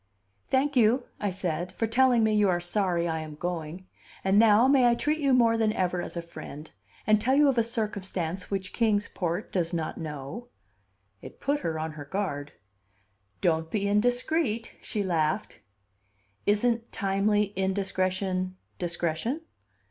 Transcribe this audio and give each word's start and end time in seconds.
"Thank 0.47 0.75
you," 0.75 1.03
I 1.19 1.29
said, 1.29 1.71
"for 1.73 1.85
telling 1.85 2.23
me 2.23 2.33
you 2.33 2.49
are 2.49 2.59
sorry 2.59 3.07
I 3.07 3.19
am 3.19 3.35
going. 3.35 3.85
And 4.23 4.39
now, 4.39 4.67
may 4.67 4.87
I 4.87 4.95
treat 4.95 5.19
you 5.19 5.31
more 5.31 5.57
than 5.57 5.71
ever 5.73 6.01
as 6.01 6.17
a 6.17 6.23
friend, 6.23 6.71
and 7.05 7.21
tell 7.21 7.35
you 7.35 7.47
of 7.49 7.59
a 7.59 7.63
circumstance 7.63 8.49
which 8.49 8.73
Kings 8.73 9.07
Port 9.13 9.53
does 9.53 9.73
not 9.73 9.99
know?" 9.99 10.47
It 11.21 11.39
put 11.39 11.59
her 11.59 11.77
on 11.77 11.91
her 11.91 12.05
guard. 12.05 12.51
"Don't 13.41 13.69
be 13.69 13.87
indiscreet," 13.87 14.71
she 14.81 15.03
laughed. 15.03 15.59
"Isn't 16.47 16.91
timely 16.91 17.53
indiscretion 17.55 18.57
discretion?" 18.79 19.41